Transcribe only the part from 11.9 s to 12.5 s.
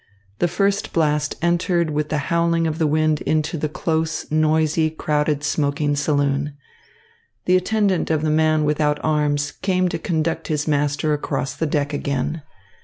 again.